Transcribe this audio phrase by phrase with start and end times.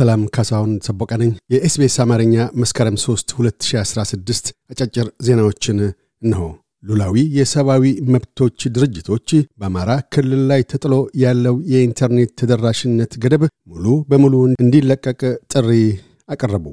[0.00, 5.78] ሰላም ካሳሁን ሰቦቃ ነኝ። የኤስቤስ አማርኛ መስከረም 3 2016 አጫጭር ዜናዎችን
[6.22, 6.42] እነሆ።
[6.84, 9.28] ሉላዊ የሰብአዊ መብቶች ድርጅቶች
[9.58, 13.42] በአማራ ክልል ላይ ተጥሎ ያለው የኢንተርኔት ተደራሽነት ገደብ
[13.72, 15.20] ሙሉ በሙሉ እንዲለቀቅ
[15.54, 15.68] ጥሪ
[16.28, 16.64] አቀረቡ።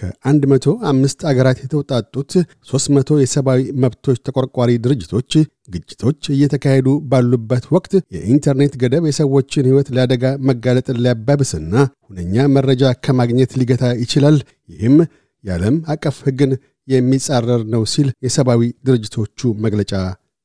[0.00, 2.32] ከ105 አገራት የተውጣጡት
[2.70, 5.32] 300 የሰብአዊ መብቶች ተቆርቋሪ ድርጅቶች
[5.74, 11.74] ግጭቶች እየተካሄዱ ባሉበት ወቅት የኢንተርኔት ገደብ የሰዎችን ሕይወት ለአደጋ መጋለጥን ሊያባብስና
[12.08, 14.96] ሁነኛ መረጃ ከማግኘት ሊገታ ይችላል፣ ይህም
[15.44, 16.50] የዓለም አቀፍ ሕግን
[16.88, 19.92] የሚጻረር ነው ሲል የሰብአዊ ድርጅቶቹ መግለጫ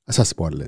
[0.08, 0.60] አሳስበዋል።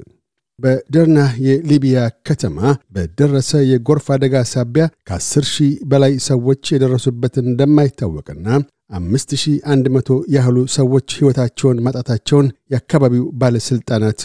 [0.59, 1.98] በደርና የሊቢያ
[2.28, 2.59] ከተማ
[2.95, 8.48] በደረሰ የጎርፍ አደጋ ሳቢያ ከ10 ሺህ በላይ ሰዎች የደረሱበት እንደማይታወቅና
[8.90, 14.22] 5100 ያህሉ ሰዎች ሕይወታቸውን ማጣታቸውን የአካባቢው ባለሥልጣናት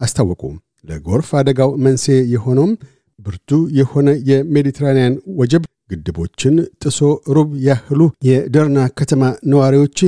[0.00, 0.42] አስታወቁ።
[0.84, 2.72] ለጎርፍ አደጋው መንስኤ የሆነውም
[3.18, 7.00] ብርቱ የሆነ የሜዲትራንያን ወጀብ ግድቦችን ጥሶ
[7.36, 9.98] ሩብ ያህሉ የደርና ከተማ ነዋሪዎች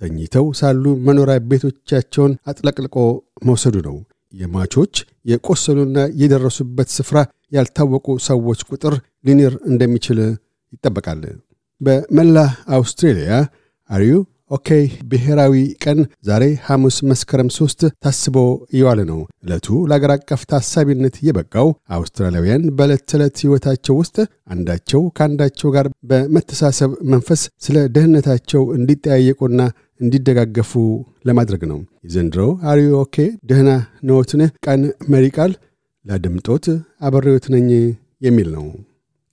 [0.00, 2.96] ተኝተው ሳሉ መኖሪያ ቤቶቻቸውን አጥለቅልቆ
[3.48, 3.96] መውሰዱ ነው።
[4.34, 4.94] የማቾች
[5.30, 7.18] የቆሰሉና የደረሱበት ስፍራ
[7.52, 8.94] ያልታወቁ ሰዎች ቁጥር
[9.26, 10.20] ሊንር እንደሚችል
[10.72, 11.22] ይጠበቃል።
[11.82, 12.38] በመላ
[12.76, 13.32] አውስትሬልያ
[13.90, 14.14] Are
[14.50, 14.68] you OK
[15.10, 18.36] ብሔራዊ ቀን ዛሬ ሐሙስ መስከረም ሶስት ታስቦ
[18.74, 24.16] እየዋለ ነው። ዕለቱ ለአገር አቀፍ ታሳቢነት የበቃው አውስትራሊያውያን በዕለት ተዕለት ሕይወታቸው ውስጥ
[24.54, 29.60] አንዳቸው ከአንዳቸው ጋር በመተሳሰብ መንፈስ ስለ ደህንነታቸው እንዲጠያየቁና
[30.00, 30.72] እንዲደጋገፉ
[31.26, 33.16] ለማድረግ ነው። የዘንድሮ Are you OK
[33.50, 33.70] ደህና
[34.08, 34.80] ነዎትን ቀን
[35.12, 35.52] መሪ ቃል
[36.04, 36.66] ላድምጥዎት
[37.02, 37.68] አብሬዎት ነኝ
[38.22, 38.64] የሚል ነው።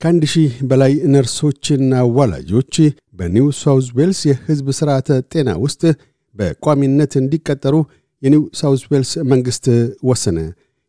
[0.01, 2.75] ከአንድ ሺህ በላይ ነርሶችና አዋላጆች
[3.19, 5.81] በኒው ሳውዝ ዌልስ የሕዝብ ሥርዓተ ጤና ውስጥ
[6.35, 7.75] በቋሚነት እንዲቀጠሩ
[8.21, 9.65] የኒው ሳውዝ ዌልስ መንግሥት
[10.09, 10.37] ወሰነ።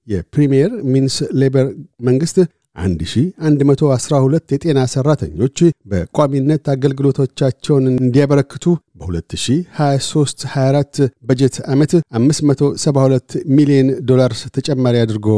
[0.09, 1.67] የፕሪምየር ሚንስ Labor
[2.09, 2.39] መንግሥት
[2.77, 5.59] 1112 የጤና ሠራተኞች
[5.91, 8.65] በቋሚነት አገልግሎቶቻቸውን እንዲያበረክቱ
[9.01, 10.95] በ2023-24
[11.29, 15.29] በጀት ዓመት 572 ሚሊዮን ዶላርስ ተጨማሪ አድርጎ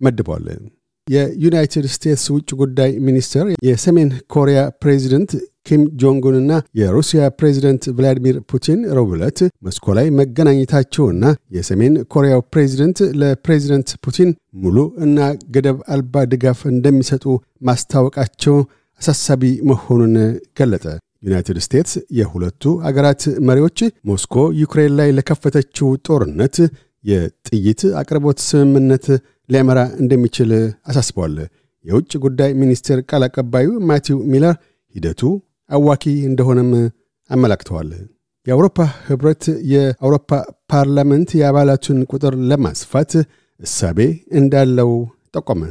[0.00, 0.46] መድቧል።
[1.06, 5.32] የዩናይትድ ስቴትስ ውጭ ጉዳይ ሚኒስትር የሰሜን ኮሪያ ፕሬዚደንት
[5.68, 11.24] ኪም ጆንጉንና የሩሲያ ፕሬዚደንት ቭላዲሚር ፑቲን ረቡዕ ዕለት ሞስኮ ላይ መገናኘታቸውና
[11.56, 14.30] የሰሜን ኮሪያው ፕሬዚደንት ለፕሬዚደንት ፑቲን
[14.62, 15.18] ሙሉ እና
[15.56, 17.24] ገደብ አልባ ድጋፍ እንደሚሰጡ
[17.68, 18.56] ማስታወቃቸው
[19.00, 20.14] አሳሳቢ መሆኑን
[20.58, 20.84] ገለጠ።
[21.22, 23.78] ዩናይትድ ስቴትስ የሁለቱ አገራት መሪዎች
[24.10, 26.56] ሞስኮ ዩክሬን ላይ ለከፈተችው ጦርነት
[27.04, 29.06] የጥይት አቅርቦት ስምምነት
[29.48, 30.50] ሊያመራ እንደሚችል
[30.90, 31.36] አሳስበዋል።
[31.84, 34.54] የውጭ ጉዳይ ሚኒስቴር ቃል አቀባዩ ማቲው ሚለር
[34.94, 35.22] ሂደቱ
[35.70, 36.70] አዋኪ እንደሆነም
[37.30, 37.90] አመላክተዋል።
[38.46, 38.78] የአውሮፓ
[39.10, 40.30] ኅብረት የአውሮፓ
[40.72, 43.12] Parliament የአባላቱን ቁጥር ለማስፋት
[43.60, 43.98] እሳቤ
[44.40, 44.90] እንዳለው
[45.36, 45.62] ጠቆመ።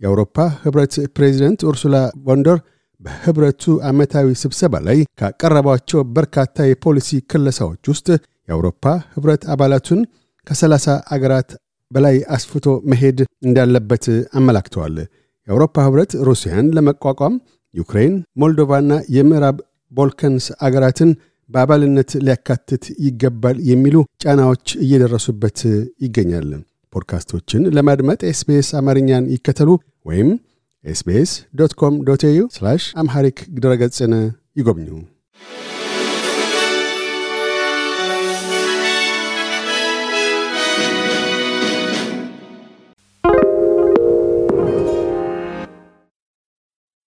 [0.00, 1.96] የአውሮፓ ኅብረት ፕሬዚደንት ኡርሱላ
[2.26, 2.58] ቮንደር
[3.02, 8.08] በኅብረቱ ዓመታዊ ስብሰባ ላይ ካቀረቧቸው በርካታ የፖሊሲ ክለሳዎች ውስጥ
[8.48, 8.84] የአውሮፓ
[9.14, 10.00] ኅብረት አባላቱን
[10.46, 11.50] ከሰላሳ አገራት
[11.94, 14.06] በላይ አስፍቶ መሄድ እንዳለበት
[14.38, 14.96] አመላክተዋል።
[15.48, 17.34] የአውሮፓ ኅብረት ሩሲያን ለመቋቋም
[17.74, 19.56] ዩክሬን፣ ሞልዶቫና የምዕራብ
[19.92, 21.10] ቦልከንስ አገራትን
[21.50, 25.58] በአባልነት ሊያካትት ይገባል የሚሉ ጫናዎች እየደረሱበት
[26.04, 26.48] ይገኛል።
[26.92, 29.70] ፖድካስቶችን ለማድመጥ SBS አማርኛን ይከተሉ
[30.06, 30.28] ወይም
[30.84, 32.24] SBS dot com dot
[32.96, 34.14] Amharic ድረገጽን
[34.56, 34.88] ይጎብኙ።